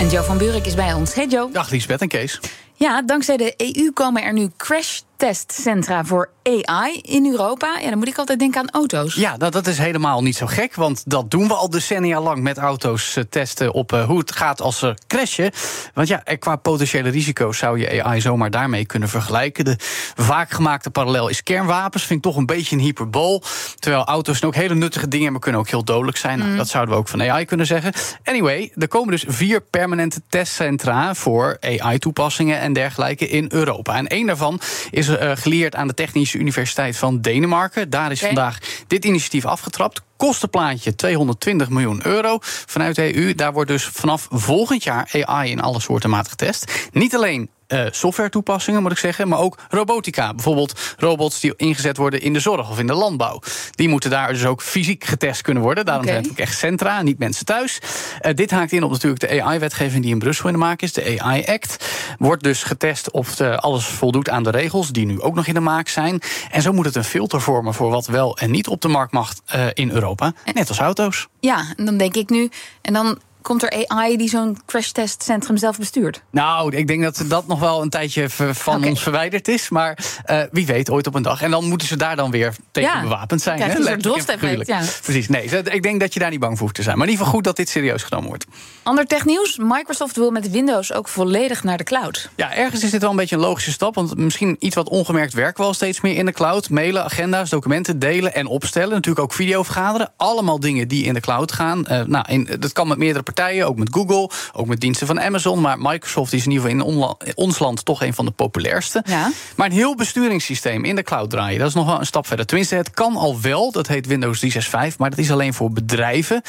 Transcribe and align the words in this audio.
En 0.00 0.08
Joe 0.08 0.24
van 0.24 0.38
Buurik 0.38 0.66
is 0.66 0.74
bij 0.74 0.92
ons. 0.92 1.14
Hey 1.14 1.26
Joe. 1.26 1.50
Dag 1.52 1.70
Liesbeth 1.70 2.00
en 2.00 2.08
Kees. 2.08 2.40
Ja, 2.82 3.02
dankzij 3.02 3.36
de 3.36 3.54
EU 3.56 3.90
komen 3.92 4.22
er 4.22 4.32
nu 4.32 4.50
crash-testcentra 4.56 6.04
voor 6.04 6.30
AI 6.42 7.00
in 7.02 7.26
Europa. 7.26 7.78
Ja, 7.80 7.88
dan 7.88 7.98
moet 7.98 8.08
ik 8.08 8.18
altijd 8.18 8.38
denken 8.38 8.60
aan 8.60 8.70
auto's. 8.70 9.14
Ja, 9.14 9.36
dat, 9.36 9.52
dat 9.52 9.66
is 9.66 9.78
helemaal 9.78 10.22
niet 10.22 10.36
zo 10.36 10.46
gek, 10.46 10.74
want 10.74 11.10
dat 11.10 11.30
doen 11.30 11.48
we 11.48 11.54
al 11.54 11.70
decennia 11.70 12.20
lang 12.20 12.42
met 12.42 12.58
auto's 12.58 13.16
eh, 13.16 13.24
testen 13.30 13.72
op 13.72 13.92
eh, 13.92 14.04
hoe 14.04 14.18
het 14.18 14.32
gaat 14.32 14.60
als 14.60 14.78
ze 14.78 14.94
crashen. 15.06 15.50
Want 15.94 16.08
ja, 16.08 16.24
eh, 16.24 16.38
qua 16.38 16.56
potentiële 16.56 17.08
risico's 17.08 17.58
zou 17.58 17.78
je 17.78 18.02
AI 18.04 18.20
zomaar 18.20 18.50
daarmee 18.50 18.86
kunnen 18.86 19.08
vergelijken. 19.08 19.64
De 19.64 19.76
vaak 20.16 20.50
gemaakte 20.50 20.90
parallel 20.90 21.28
is 21.28 21.42
kernwapens, 21.42 22.04
vind 22.04 22.18
ik 22.18 22.30
toch 22.30 22.36
een 22.36 22.46
beetje 22.46 22.76
een 22.76 22.82
hyperbool. 22.82 23.42
Terwijl 23.78 24.04
auto's 24.04 24.42
ook 24.42 24.54
hele 24.54 24.74
nuttige 24.74 25.08
dingen, 25.08 25.32
maar 25.32 25.40
kunnen 25.40 25.60
ook 25.60 25.68
heel 25.68 25.84
dodelijk 25.84 26.16
zijn. 26.16 26.38
Nou, 26.38 26.56
dat 26.56 26.68
zouden 26.68 26.94
we 26.94 27.00
ook 27.00 27.08
van 27.08 27.22
AI 27.22 27.44
kunnen 27.44 27.66
zeggen. 27.66 27.92
Anyway, 28.24 28.72
er 28.76 28.88
komen 28.88 29.10
dus 29.10 29.24
vier 29.28 29.60
permanente 29.60 30.22
testcentra 30.28 31.14
voor 31.14 31.56
AI-toepassingen 31.60 32.60
en 32.70 32.82
dergelijke 32.82 33.28
in 33.28 33.46
Europa. 33.48 33.96
En 33.96 34.06
één 34.06 34.26
daarvan 34.26 34.60
is 34.90 35.08
uh, 35.08 35.30
geleerd 35.34 35.74
aan 35.74 35.86
de 35.86 35.94
Technische 35.94 36.38
Universiteit 36.38 36.96
van 36.96 37.20
Denemarken. 37.20 37.90
Daar 37.90 38.10
is 38.10 38.20
vandaag 38.20 38.58
dit 38.86 39.04
initiatief 39.04 39.44
afgetrapt. 39.44 40.02
Kostenplaatje 40.16 40.94
220 40.94 41.68
miljoen 41.68 42.06
euro 42.06 42.38
vanuit 42.42 42.96
de 42.96 43.16
EU. 43.16 43.34
Daar 43.34 43.52
wordt 43.52 43.70
dus 43.70 43.84
vanaf 43.84 44.28
volgend 44.30 44.82
jaar 44.82 45.08
AI 45.24 45.50
in 45.50 45.60
alle 45.60 45.80
soorten 45.80 46.10
maat 46.10 46.28
getest. 46.28 46.88
Niet 46.92 47.14
alleen 47.14 47.50
eh, 47.70 47.86
software 47.90 48.28
toepassingen, 48.28 48.82
moet 48.82 48.90
ik 48.90 48.98
zeggen, 48.98 49.28
maar 49.28 49.38
ook 49.38 49.58
robotica. 49.68 50.34
Bijvoorbeeld 50.34 50.94
robots 50.96 51.40
die 51.40 51.52
ingezet 51.56 51.96
worden 51.96 52.20
in 52.20 52.32
de 52.32 52.40
zorg 52.40 52.70
of 52.70 52.78
in 52.78 52.86
de 52.86 52.94
landbouw. 52.94 53.40
Die 53.70 53.88
moeten 53.88 54.10
daar 54.10 54.32
dus 54.32 54.44
ook 54.44 54.62
fysiek 54.62 55.04
getest 55.04 55.42
kunnen 55.42 55.62
worden. 55.62 55.84
Daarom 55.84 56.04
zijn 56.04 56.22
het 56.22 56.30
ook 56.30 56.38
echt 56.38 56.58
centra, 56.58 57.02
niet 57.02 57.18
mensen 57.18 57.44
thuis. 57.44 57.80
Eh, 58.20 58.34
dit 58.34 58.50
haakt 58.50 58.72
in 58.72 58.82
op 58.82 58.90
natuurlijk 58.90 59.20
de 59.20 59.42
AI-wetgeving 59.42 60.02
die 60.02 60.12
in 60.12 60.18
Brussel 60.18 60.46
in 60.46 60.52
de 60.52 60.58
maak 60.58 60.82
is, 60.82 60.92
de 60.92 61.20
AI-act. 61.20 61.86
Wordt 62.18 62.42
dus 62.42 62.62
getest 62.62 63.10
of 63.10 63.36
de, 63.36 63.58
alles 63.58 63.84
voldoet 63.84 64.30
aan 64.30 64.42
de 64.42 64.50
regels, 64.50 64.88
die 64.88 65.06
nu 65.06 65.20
ook 65.20 65.34
nog 65.34 65.46
in 65.46 65.54
de 65.54 65.60
maak 65.60 65.88
zijn. 65.88 66.20
En 66.50 66.62
zo 66.62 66.72
moet 66.72 66.84
het 66.84 66.96
een 66.96 67.04
filter 67.04 67.40
vormen 67.40 67.74
voor 67.74 67.90
wat 67.90 68.06
wel 68.06 68.36
en 68.36 68.50
niet 68.50 68.68
op 68.68 68.80
de 68.80 68.88
markt 68.88 69.12
mag 69.12 69.34
eh, 69.46 69.66
in 69.74 69.90
Europa. 69.90 70.32
Net 70.54 70.68
als 70.68 70.78
auto's. 70.78 71.28
Ja, 71.40 71.64
en 71.76 71.84
dan 71.84 71.96
denk 71.96 72.14
ik 72.14 72.30
nu. 72.30 72.50
En 72.82 72.92
dan 72.92 73.18
komt 73.42 73.62
er 73.62 73.86
AI 73.86 74.16
die 74.16 74.28
zo'n 74.28 74.58
crashtestcentrum 74.66 75.56
zelf 75.56 75.78
bestuurt. 75.78 76.22
Nou, 76.30 76.76
ik 76.76 76.86
denk 76.86 77.02
dat 77.02 77.24
dat 77.26 77.46
nog 77.46 77.60
wel 77.60 77.82
een 77.82 77.90
tijdje 77.90 78.28
van 78.28 78.84
ons 78.84 79.02
verwijderd 79.02 79.48
is. 79.48 79.68
Maar 79.68 79.98
eh, 80.24 80.42
wie 80.52 80.66
weet, 80.66 80.90
ooit 80.90 81.06
op 81.06 81.14
een 81.14 81.22
dag. 81.22 81.42
En 81.42 81.50
dan 81.50 81.68
moeten 81.68 81.88
ze 81.88 81.96
daar 81.96 82.16
dan 82.16 82.30
weer 82.30 82.54
tegen 82.70 82.90
Ja, 82.90 83.02
bewapend 83.02 83.42
zijn. 83.42 83.58
je 83.58 83.64
hè? 83.64 83.78
een 83.78 84.22
figuurlijk. 84.22 84.72
Precies, 85.02 85.28
nee. 85.28 85.44
Ik 85.44 85.82
denk 85.82 86.00
dat 86.00 86.14
je 86.14 86.20
daar 86.20 86.30
niet 86.30 86.40
bang 86.40 86.52
voor 86.52 86.62
hoeft 86.62 86.74
te 86.74 86.82
zijn. 86.82 86.96
Maar 86.98 87.06
in 87.06 87.12
ieder 87.12 87.26
geval 87.26 87.38
goed 87.40 87.48
dat 87.48 87.56
dit 87.56 87.68
serieus 87.68 88.02
genomen 88.02 88.28
wordt. 88.28 88.46
Ander 88.82 89.06
technieuws. 89.06 89.58
Microsoft 89.62 90.16
wil 90.16 90.30
met 90.30 90.50
Windows 90.50 90.92
ook 90.92 91.08
volledig 91.08 91.62
naar 91.64 91.76
de 91.76 91.84
cloud. 91.84 92.30
Ja, 92.36 92.54
ergens 92.54 92.82
is 92.82 92.90
dit 92.90 93.00
wel 93.00 93.10
een 93.10 93.16
beetje 93.16 93.36
een 93.36 93.42
logische 93.42 93.72
stap. 93.72 93.94
Want 93.94 94.16
misschien 94.16 94.56
iets 94.58 94.74
wat 94.74 94.88
ongemerkt 94.88 95.32
werken 95.32 95.60
we 95.60 95.68
al 95.68 95.74
steeds 95.74 96.00
meer 96.00 96.16
in 96.16 96.26
de 96.26 96.32
cloud. 96.32 96.70
Mailen, 96.70 97.04
agenda's, 97.04 97.50
documenten 97.50 97.98
delen 97.98 98.34
en 98.34 98.46
opstellen. 98.46 98.90
Natuurlijk 98.90 99.24
ook 99.24 99.32
videovergaderen. 99.32 100.12
Allemaal 100.16 100.60
dingen 100.60 100.88
die 100.88 101.04
in 101.04 101.14
de 101.14 101.20
cloud 101.20 101.52
gaan. 101.52 101.86
Eh, 101.86 102.02
nou, 102.02 102.24
in, 102.28 102.48
dat 102.58 102.72
kan 102.72 102.88
met 102.88 102.98
meerdere 102.98 103.24
partijen, 103.34 103.66
ook 103.66 103.76
met 103.76 103.88
Google, 103.92 104.30
ook 104.52 104.66
met 104.66 104.80
diensten 104.80 105.06
van 105.06 105.20
Amazon. 105.20 105.60
Maar 105.60 105.78
Microsoft 105.78 106.32
is 106.32 106.44
in 106.44 106.50
ieder 106.50 106.70
geval 106.70 107.16
in 107.24 107.36
ons 107.36 107.58
land 107.58 107.84
toch 107.84 108.02
een 108.02 108.14
van 108.14 108.24
de 108.24 108.30
populairste. 108.30 109.02
Ja. 109.06 109.30
Maar 109.56 109.66
een 109.66 109.72
heel 109.72 109.96
besturingssysteem 109.96 110.84
in 110.84 110.96
de 110.96 111.02
cloud 111.02 111.30
draaien, 111.30 111.58
dat 111.58 111.68
is 111.68 111.74
nog 111.74 111.86
wel 111.86 111.98
een 111.98 112.06
stap 112.06 112.26
verder. 112.26 112.46
Tenminste, 112.46 112.74
het 112.74 112.90
kan 112.90 113.16
al 113.16 113.40
wel, 113.40 113.72
dat 113.72 113.86
heet 113.86 114.06
Windows 114.06 114.38
365, 114.38 114.98
maar 114.98 115.10
dat 115.10 115.18
is 115.18 115.30
alleen 115.30 115.54
voor 115.54 115.70
bedrijven. 115.70 116.42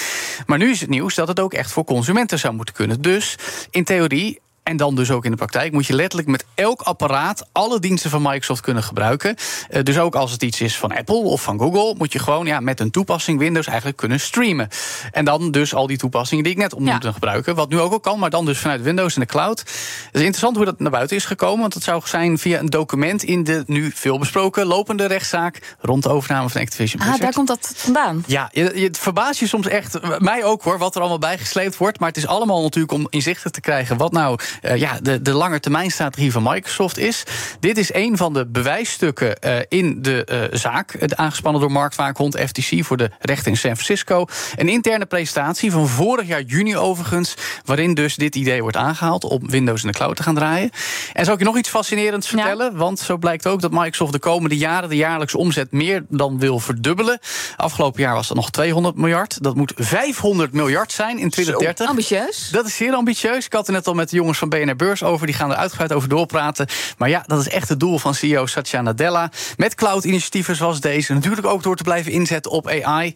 Maar 0.45 0.57
nu 0.57 0.69
is 0.69 0.81
het 0.81 0.89
nieuws 0.89 1.15
dat 1.15 1.27
het 1.27 1.39
ook 1.39 1.53
echt 1.53 1.71
voor 1.71 1.83
consumenten 1.83 2.39
zou 2.39 2.53
moeten 2.53 2.73
kunnen. 2.73 3.01
Dus 3.01 3.35
in 3.69 3.83
theorie. 3.83 4.40
En 4.63 4.77
dan 4.77 4.95
dus 4.95 5.11
ook 5.11 5.25
in 5.25 5.31
de 5.31 5.37
praktijk 5.37 5.71
moet 5.71 5.85
je 5.85 5.93
letterlijk 5.93 6.29
met 6.29 6.45
elk 6.55 6.81
apparaat 6.81 7.45
alle 7.51 7.79
diensten 7.79 8.09
van 8.09 8.21
Microsoft 8.21 8.61
kunnen 8.61 8.83
gebruiken. 8.83 9.35
Eh, 9.69 9.83
dus 9.83 9.99
ook 9.99 10.15
als 10.15 10.31
het 10.31 10.43
iets 10.43 10.61
is 10.61 10.77
van 10.77 10.91
Apple 10.95 11.15
of 11.15 11.41
van 11.41 11.59
Google, 11.59 11.95
moet 11.97 12.13
je 12.13 12.19
gewoon 12.19 12.45
ja, 12.45 12.59
met 12.59 12.79
een 12.79 12.91
toepassing 12.91 13.39
Windows 13.39 13.67
eigenlijk 13.67 13.97
kunnen 13.97 14.19
streamen. 14.19 14.67
En 15.11 15.25
dan 15.25 15.51
dus 15.51 15.73
al 15.73 15.87
die 15.87 15.97
toepassingen 15.97 16.43
die 16.43 16.53
ik 16.53 16.59
net 16.59 16.73
opnoemde 16.73 17.05
Ja. 17.05 17.11
gebruiken. 17.11 17.55
Wat 17.55 17.69
nu 17.69 17.79
ook 17.79 17.91
al 17.91 17.99
kan, 17.99 18.19
maar 18.19 18.29
dan 18.29 18.45
dus 18.45 18.57
vanuit 18.59 18.81
Windows 18.81 19.13
in 19.15 19.21
de 19.21 19.27
cloud. 19.27 19.59
Het 19.59 19.69
is 20.11 20.19
interessant 20.21 20.55
hoe 20.55 20.65
dat 20.65 20.79
naar 20.79 20.91
buiten 20.91 21.15
is 21.17 21.25
gekomen. 21.25 21.59
Want 21.59 21.73
het 21.73 21.83
zou 21.83 22.01
zijn 22.05 22.37
via 22.37 22.59
een 22.59 22.65
document 22.69 23.23
in 23.23 23.43
de 23.43 23.63
nu 23.67 23.91
veel 23.95 24.19
besproken 24.19 24.65
lopende 24.65 25.05
rechtszaak 25.05 25.75
rond 25.79 26.03
de 26.03 26.09
overname 26.09 26.49
van 26.49 26.61
Activision 26.61 27.01
Ah, 27.01 27.07
Blizzard. 27.07 27.21
daar 27.35 27.45
komt 27.45 27.47
dat 27.47 27.73
vandaan. 27.75 28.23
Ja, 28.27 28.49
je, 28.53 28.71
je 28.75 28.85
het 28.87 28.97
verbaast 28.97 29.39
je 29.39 29.47
soms 29.47 29.67
echt, 29.67 30.19
mij 30.19 30.43
ook 30.43 30.61
hoor, 30.63 30.77
wat 30.77 30.95
er 30.95 30.99
allemaal 31.01 31.19
bijgesleept 31.19 31.77
wordt. 31.77 31.99
Maar 31.99 32.07
het 32.07 32.17
is 32.17 32.27
allemaal 32.27 32.61
natuurlijk 32.61 32.93
om 32.93 33.07
inzichtelijk 33.09 33.55
te 33.55 33.61
krijgen 33.61 33.97
wat 33.97 34.11
nou 34.11 34.39
eh, 34.61 34.75
ja, 34.75 34.99
de, 35.01 35.21
de 35.21 35.33
langetermijnstrategie 35.33 36.31
van 36.31 36.43
Microsoft 36.43 36.97
is. 36.97 37.23
Dit 37.59 37.77
is 37.77 37.93
een 37.93 38.17
van 38.17 38.33
de 38.33 38.47
bewijsstukken 38.47 39.39
eh, 39.39 39.59
in 39.67 40.01
de 40.01 40.23
eh, 40.23 40.57
zaak, 40.57 40.95
het 40.99 41.15
aangespannen 41.15 41.61
door 41.61 41.71
marktwaakhond 41.71 42.39
FTC 42.39 42.85
voor 42.85 42.97
de 42.97 43.09
rechter 43.19 43.51
in 43.51 43.57
San 43.57 43.75
Francisco. 43.75 44.25
Een 44.55 44.69
interne 44.69 45.05
presentatie 45.05 45.71
van 45.71 45.87
vorig 45.87 46.27
jaar 46.27 46.41
juni 46.41 46.77
overigens, 46.77 47.35
waarin 47.65 47.93
dus 47.93 48.15
dit 48.15 48.35
idee 48.35 48.61
wordt 48.61 48.77
aangehaald 48.77 49.23
om 49.23 49.49
Windows 49.49 49.81
in 49.83 49.91
de 49.91 49.97
cloud 49.97 50.15
te 50.15 50.23
gaan 50.23 50.35
draaien. 50.35 50.69
En 51.13 51.25
zal 51.25 51.33
ik 51.33 51.39
je 51.39 51.45
nog 51.45 51.57
iets 51.57 51.69
fascinerends 51.69 52.29
Ja. 52.29 52.37
vertellen? 52.37 52.75
Want 52.75 52.99
zo 52.99 53.17
blijkt 53.17 53.47
ook 53.47 53.61
dat 53.61 53.71
Microsoft 53.71 54.11
de 54.11 54.19
komende 54.19 54.57
jaren 54.57 54.89
de 54.89 54.95
jaarlijkse 54.95 55.37
omzet 55.37 55.71
meer 55.71 56.05
dan 56.09 56.39
wil 56.39 56.59
verdubbelen. 56.59 57.19
Afgelopen 57.57 58.01
jaar 58.01 58.13
was 58.13 58.27
dat 58.27 58.37
nog 58.37 58.49
200 58.49 58.95
miljard. 58.95 59.43
Dat 59.43 59.55
moet 59.55 59.73
500 59.75 60.53
miljard 60.53 60.91
zijn 60.91 61.19
in 61.19 61.29
2030. 61.29 61.87
Ambitieus. 61.87 62.49
Dat 62.51 62.65
is 62.65 62.75
zeer 62.75 62.93
ambitieus. 62.93 63.45
Ik 63.45 63.53
had 63.53 63.65
het 63.67 63.75
net 63.75 63.87
al 63.87 63.93
met 63.93 64.09
de 64.09 64.15
jongens 64.15 64.37
van 64.41 64.49
BNR 64.49 64.75
Beurs 64.75 65.03
over. 65.03 65.25
Die 65.25 65.35
gaan 65.35 65.51
er 65.51 65.55
uitgebreid 65.57 65.93
over 65.93 66.09
doorpraten. 66.09 66.67
Maar 66.97 67.09
ja, 67.09 67.23
dat 67.27 67.39
is 67.39 67.49
echt 67.49 67.69
het 67.69 67.79
doel 67.79 67.97
van 67.99 68.13
CEO 68.13 68.45
Satya 68.45 68.81
Nadella. 68.81 69.31
Met 69.57 69.75
cloud-initiatieven 69.75 70.55
zoals 70.55 70.79
deze. 70.79 71.13
Natuurlijk 71.13 71.47
ook 71.47 71.63
door 71.63 71.75
te 71.75 71.83
blijven 71.83 72.11
inzetten 72.11 72.51
op 72.51 72.67
AI. 72.67 73.13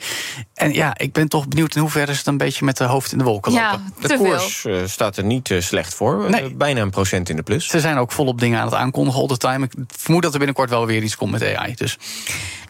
En 0.54 0.74
ja, 0.74 0.98
ik 0.98 1.14
ben 1.14 1.28
toch 1.28 1.48
benieuwd 1.48 1.76
in 1.76 1.82
hoeverre 1.82 2.12
ze 2.12 2.18
het 2.18 2.28
een 2.28 2.38
beetje 2.38 2.66
met 2.66 2.78
de 2.78 2.84
hoofd 2.84 3.12
in 3.12 3.18
de 3.18 3.24
wolken 3.24 3.52
Ja, 3.52 3.72
lopen. 3.72 3.94
De 4.08 4.18
koers 4.18 4.66
eh, 4.66 4.78
staat 4.86 5.18
er 5.18 5.24
niet 5.24 5.52
eh, 5.52 5.62
slecht 5.62 5.94
voor. 5.94 6.24
Eh, 6.26 6.30
Nee. 6.30 6.54
bijna 6.56 6.82
een 6.82 6.90
procent 6.90 7.30
in 7.30 7.36
de 7.36 7.44
plus. 7.44 7.68
Ze 7.68 7.80
zijn 7.80 7.98
ook 7.98 8.12
volop 8.12 8.40
dingen 8.40 8.60
aan 8.60 8.66
het 8.66 8.76
aankondigen 8.76 9.22
all 9.22 9.28
the 9.28 9.38
time. 9.38 9.66
Ik 9.66 9.72
vermoed 9.88 10.22
dat 10.22 10.32
er 10.32 10.38
binnenkort 10.38 10.70
wel 10.70 10.86
weer 10.86 11.04
iets 11.04 11.16
komt 11.16 11.32
met 11.32 11.56
AI. 11.56 11.76
Dus 11.76 11.98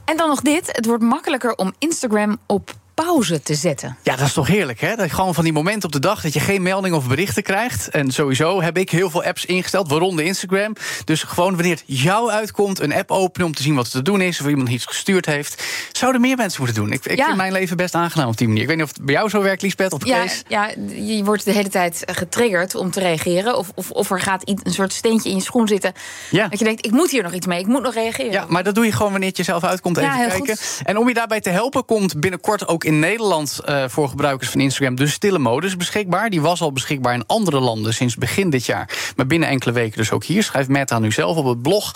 En 0.05 0.17
dan 0.17 0.29
nog 0.29 0.41
dit. 0.41 0.69
Het 0.71 0.85
wordt 0.85 1.03
makkelijker 1.03 1.55
om 1.55 1.73
Instagram 1.79 2.37
op 2.45 2.73
pauze 2.95 3.41
te 3.41 3.55
zetten. 3.55 3.97
Ja, 4.03 4.15
dat 4.15 4.27
is 4.27 4.33
toch 4.33 4.47
heerlijk, 4.47 4.79
hè? 4.81 4.95
Dat 4.95 5.09
je 5.09 5.15
gewoon 5.15 5.33
van 5.33 5.43
die 5.43 5.53
momenten 5.53 5.83
op 5.85 5.91
de 5.91 5.99
dag 5.99 6.21
dat 6.21 6.33
je 6.33 6.39
geen 6.39 6.61
meldingen 6.61 6.97
of 6.97 7.07
berichten 7.07 7.43
krijgt. 7.43 7.89
En 7.89 8.11
sowieso 8.11 8.61
heb 8.61 8.77
ik 8.77 8.89
heel 8.89 9.09
veel 9.09 9.23
apps 9.23 9.45
ingesteld, 9.45 9.89
waaronder 9.89 10.25
Instagram. 10.25 10.75
Dus 11.05 11.23
gewoon 11.23 11.53
wanneer 11.55 11.71
het 11.75 11.83
jou 11.85 12.31
uitkomt, 12.31 12.79
een 12.79 12.93
app 12.93 13.11
openen 13.11 13.47
om 13.47 13.53
te 13.53 13.61
zien 13.63 13.75
wat 13.75 13.85
er 13.85 13.91
te 13.91 14.01
doen 14.01 14.21
is, 14.21 14.41
of 14.41 14.47
iemand 14.47 14.69
iets 14.69 14.85
gestuurd 14.85 15.25
heeft. 15.25 15.63
Zouden 15.91 16.21
meer 16.21 16.35
mensen 16.37 16.61
moeten 16.63 16.81
doen. 16.81 16.91
Ik, 16.91 17.05
ik 17.05 17.17
Ja. 17.17 17.25
vind 17.25 17.37
mijn 17.37 17.51
leven 17.51 17.77
best 17.77 17.95
aangenaam 17.95 18.27
op 18.27 18.37
die 18.37 18.47
manier. 18.47 18.61
Ik 18.61 18.67
weet 18.67 18.77
niet 18.77 18.85
of 18.85 18.93
het 18.93 19.05
bij 19.05 19.13
jou 19.15 19.29
zo 19.29 19.41
werkt, 19.41 19.61
Liesbeth, 19.61 19.93
of 19.93 20.05
Ja, 20.05 20.21
Kees. 20.21 20.43
ja, 20.47 20.69
je 20.95 21.21
wordt 21.23 21.45
de 21.45 21.51
hele 21.51 21.69
tijd 21.69 22.03
getriggerd 22.05 22.75
om 22.75 22.91
te 22.91 22.99
reageren. 22.99 23.57
Of, 23.57 23.71
of, 23.75 23.91
of 23.91 24.11
er 24.11 24.19
gaat 24.21 24.41
een 24.49 24.73
soort 24.73 24.93
steentje 24.93 25.29
in 25.29 25.35
je 25.35 25.41
schoen 25.41 25.67
zitten. 25.67 25.93
Ja. 26.31 26.47
Dat 26.47 26.59
je 26.59 26.65
denkt, 26.65 26.85
ik 26.85 26.91
moet 26.91 27.11
hier 27.11 27.23
nog 27.23 27.33
iets 27.33 27.45
mee. 27.47 27.59
Ik 27.59 27.67
moet 27.67 27.81
nog 27.81 27.93
reageren. 27.93 28.31
Ja, 28.31 28.45
maar 28.47 28.63
dat 28.63 28.75
doe 28.75 28.85
je 28.85 28.91
gewoon 28.91 29.11
wanneer 29.11 29.29
het 29.29 29.37
jezelf 29.37 29.63
uitkomt. 29.63 29.97
Even 29.97 30.09
Ja, 30.09 30.15
kijken. 30.27 30.37
goed. 30.57 30.81
En 30.83 30.97
om 30.97 31.07
je 31.07 31.13
daarbij 31.13 31.41
te 31.41 31.49
helpen, 31.49 31.85
komt 31.85 32.19
binnenkort 32.19 32.67
ook 32.67 32.83
in 32.85 32.99
Nederland 32.99 33.59
eh, 33.65 33.83
voor 33.87 34.09
gebruikers 34.09 34.49
van 34.49 34.59
Instagram 34.61 34.95
de 34.95 35.07
stille 35.07 35.39
modus 35.39 35.77
beschikbaar. 35.77 36.29
Die 36.29 36.41
was 36.41 36.61
al 36.61 36.71
beschikbaar 36.71 37.13
in 37.13 37.23
andere 37.27 37.59
landen 37.59 37.93
sinds 37.93 38.15
begin 38.15 38.49
dit 38.49 38.65
jaar. 38.65 38.89
Maar 39.15 39.27
binnen 39.27 39.49
enkele 39.49 39.73
weken 39.73 39.97
dus 39.97 40.11
ook 40.11 40.23
hier. 40.23 40.43
Schrijft 40.43 40.69
Meta 40.69 40.99
nu 40.99 41.11
zelf 41.11 41.37
op 41.37 41.45
het 41.45 41.61
blog. 41.61 41.93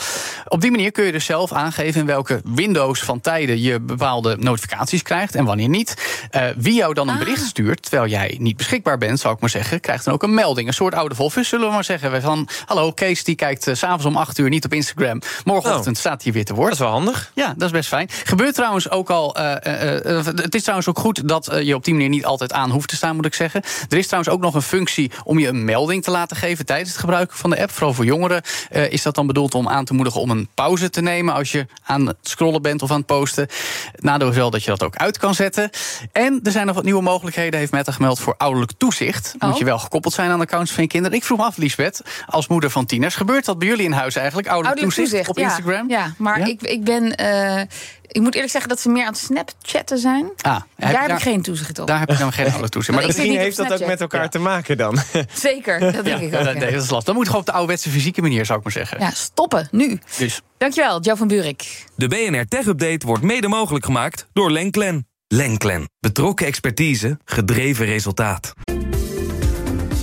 Op 0.48 0.62
die 0.62 0.72
manier 0.72 0.92
kun 0.92 1.06
je 1.06 1.12
dus 1.12 1.26
zelf 1.26 1.52
aangeven 1.52 2.00
in 2.02 2.08
welke 2.08 2.42
Windows 2.44 3.02
van 3.02 3.22
tijden 3.22 3.62
je 3.62 3.80
bepaalde 3.80 4.38
notificaties 4.40 5.02
krijgt 5.02 5.36
en 5.36 5.46
wanneer 5.46 5.70
niet. 5.70 5.96
Eh, 6.30 6.44
wie 6.58 6.74
jou 6.74 6.94
dan 6.94 7.08
een 7.08 7.14
Ah. 7.14 7.20
bericht 7.20 7.46
stuurt 7.46 7.82
terwijl 7.82 8.10
jij 8.10 8.36
niet 8.40 8.58
beschikbaar 8.58 8.98
bent, 8.98 9.20
zou 9.20 9.34
ik 9.34 9.40
maar 9.40 9.50
zeggen, 9.50 9.80
krijgt 9.80 10.06
dan 10.06 10.14
ook 10.14 10.24
een 10.24 10.34
melding. 10.34 10.68
Een 10.68 10.74
soort 10.74 10.94
oude 10.94 11.16
Wolfus, 11.16 11.48
zullen 11.50 11.68
we 11.68 11.74
maar 11.74 11.84
zeggen. 11.84 12.22
Van, 12.22 12.48
hallo, 12.66 12.92
Kees 12.92 13.24
die 13.24 13.36
kijkt 13.36 13.64
s 13.64 13.80
s'avonds 13.80 14.06
om 14.06 14.16
8 14.18 14.38
uur 14.38 14.50
niet 14.50 14.66
op 14.66 14.74
Instagram. 14.74 15.22
Morgenochtend 15.44 15.98
staat 15.98 16.24
hij 16.24 16.32
weer 16.34 16.46
te 16.46 16.54
woord. 16.54 16.70
Dat 16.70 16.74
is 16.78 16.84
wel 16.84 16.92
handig. 16.94 17.32
Ja, 17.36 17.54
dat 17.58 17.66
is 17.68 17.72
best 17.72 17.90
fijn. 17.90 18.10
Gebeurt 18.24 18.56
trouwens 18.56 18.90
ook 18.90 19.10
al. 19.10 19.36
eh, 19.36 19.56
eh, 19.66 20.18
eh, 20.18 20.26
het 20.26 20.56
is 20.56 20.62
trouwens 20.62 20.79
trouwens 20.82 20.88
ook 20.88 21.00
goed 21.00 21.28
dat 21.28 21.48
eh, 21.48 21.62
je 21.68 21.76
op 21.76 21.84
die 21.84 21.94
manier 21.94 22.10
niet 22.10 22.26
altijd 22.26 22.54
aan 22.54 22.72
hoeft 22.72 22.88
te 22.90 22.96
staan, 22.96 23.16
moet 23.16 23.26
ik 23.26 23.34
zeggen. 23.34 23.62
Er 23.90 23.98
is 23.98 24.06
trouwens 24.06 24.34
ook 24.34 24.42
nog 24.42 24.54
een 24.56 24.62
functie 24.62 25.12
om 25.24 25.40
je 25.40 25.48
een 25.48 25.66
melding 25.66 26.04
te 26.04 26.12
laten 26.12 26.38
geven 26.38 26.66
tijdens 26.66 26.90
het 26.90 27.00
gebruik 27.00 27.32
van 27.34 27.50
de 27.50 27.62
app. 27.62 27.72
Vooral 27.72 27.94
voor 27.94 28.06
jongeren 28.06 28.42
uh, 28.72 28.92
is 28.92 29.02
dat 29.02 29.16
dan 29.16 29.28
bedoeld 29.28 29.56
om 29.56 29.68
aan 29.68 29.86
te 29.86 29.94
moedigen 29.94 30.22
om 30.22 30.30
een 30.30 30.50
pauze 30.56 30.90
te 30.90 31.02
nemen 31.02 31.34
als 31.34 31.52
je 31.52 31.66
aan 31.84 32.08
het 32.08 32.18
scrollen 32.22 32.62
bent 32.62 32.82
of 32.82 32.92
aan 32.92 32.98
het 32.98 33.06
posten. 33.06 33.48
Nadeel 33.96 34.30
is 34.30 34.36
wel 34.36 34.50
dat 34.50 34.64
je 34.64 34.70
dat 34.70 34.84
ook 34.84 34.96
uit 34.96 35.18
kan 35.18 35.36
zetten. 35.36 35.70
En 36.12 36.40
er 36.44 36.52
zijn 36.52 36.66
nog 36.66 36.76
wat 36.76 36.84
nieuwe 36.84 37.02
mogelijkheden, 37.02 37.60
heeft 37.60 37.72
Meta 37.72 37.92
gemeld, 37.92 38.20
voor 38.20 38.36
ouderlijk 38.38 38.72
toezicht. 38.78 39.36
Oh. 39.40 39.50
Moet 39.50 39.58
je 39.58 39.66
wel 39.66 39.80
gekoppeld 39.80 40.14
zijn 40.14 40.32
aan 40.32 40.42
accounts 40.42 40.72
van 40.72 40.84
je 40.84 40.90
kinderen. 40.90 41.18
Ik 41.18 41.24
vroeg 41.24 41.38
me 41.38 41.44
af, 41.44 41.58
Lisbeth, 41.58 42.02
als 42.26 42.48
moeder 42.48 42.70
van 42.70 42.86
tieners, 42.86 43.16
gebeurt 43.16 43.46
dat 43.46 43.60
bij 43.60 43.68
jullie 43.68 43.86
in 43.86 43.92
huis 43.92 44.16
eigenlijk? 44.16 44.48
Ouderlijk, 44.48 44.82
Ouderlijk 44.82 45.10
toezicht, 45.10 45.30
op 45.30 45.38
ja. 45.38 45.44
Instagram? 45.44 45.90
Ja, 45.90 46.14
maar 46.18 46.40
Ja? 46.40 46.46
Ik, 46.46 46.62
ik 46.62 46.84
ben. 46.84 47.16
eh, 47.16 47.62
ik 48.12 48.22
moet 48.22 48.34
eerlijk 48.34 48.52
zeggen 48.52 48.70
dat 48.70 48.80
ze 48.80 48.90
meer 48.90 49.04
aan 49.06 49.12
het 49.12 49.18
Snapchatten 49.22 49.98
zijn. 49.98 50.26
Ah, 50.42 50.56
heb 50.56 50.64
daar 50.78 50.90
heb 51.00 51.08
daar- 51.08 51.18
ik 51.18 51.24
geen 51.24 51.42
toezicht 51.42 51.80
op. 51.80 51.88
Daar 51.88 52.00
heb 52.00 52.10
je 52.10 52.18
dan 52.18 52.32
geen 52.34 52.44
ouderlijk 52.54 52.72
toezicht. 52.74 52.94
Maar 52.98 53.06
dat 53.08 53.12
ik 53.12 53.18
Misschien 53.18 53.40
heeft 53.42 53.58
dat 53.58 53.82
ook 53.82 53.88
met 53.88 54.02
elkaar 54.02 54.22
Ja. 54.22 54.28
te 54.28 54.40
maken 54.40 54.78
dan. 54.78 54.98
Zeker, 55.34 55.80
dat 55.80 56.04
denk 56.06 56.22
ik 56.22 56.26
ook. 56.26 56.32
Ja, 56.32 56.40
Ja, 56.40 56.52
nee, 56.52 56.72
dat 56.72 56.84
is 56.84 56.90
lastig. 56.90 57.04
Dan 57.04 57.16
moet 57.16 57.26
gewoon 57.26 57.40
op 57.42 57.46
de 57.46 57.52
ouderwetse 57.52 57.90
fysieke 57.90 58.22
manier, 58.22 58.46
zou 58.46 58.58
ik 58.58 58.64
maar 58.64 58.74
zeggen. 58.74 59.00
Ja, 59.00 59.12
stoppen, 59.12 59.68
nu. 59.72 60.00
Dus 60.18 60.42
Dankjewel, 60.58 61.02
Joe 61.02 61.16
van 61.16 61.28
Buurik. 61.28 61.86
De 61.96 62.08
BNR 62.08 62.46
Tech 62.48 62.66
Update 62.66 63.06
wordt 63.06 63.24
mede 63.24 63.48
mogelijk 63.48 63.86
gemaakt 63.86 64.28
door 64.34 64.52
Lenklen. 64.52 65.08
Lenklen. 65.28 65.90
Betrokken 66.00 66.46
expertise, 66.48 67.18
gedreven 67.26 67.86
resultaat. 67.86 68.54